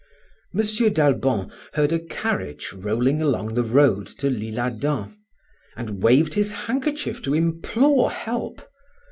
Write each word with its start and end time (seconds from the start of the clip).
M. 0.51 0.61
d'Albon 0.63 1.51
heard 1.73 1.93
a 1.93 1.99
carriage 1.99 2.73
rolling 2.73 3.21
along 3.21 3.53
the 3.53 3.61
road 3.63 4.07
to 4.07 4.31
l'Isle 4.31 4.59
Adam, 4.59 5.15
and 5.77 6.01
waved 6.01 6.33
his 6.33 6.51
handkerchief 6.51 7.21
to 7.21 7.35
implore 7.35 8.09
help. 8.09 8.67